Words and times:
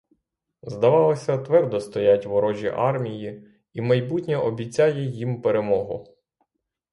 Здавалося, 0.63 1.37
твердо 1.37 1.79
стоять 1.81 2.25
ворожі 2.25 2.67
армії 2.67 3.47
і 3.73 3.81
майбутнє 3.81 4.37
обіцяє 4.37 5.03
їм 5.05 5.41
перемогу. 5.41 6.15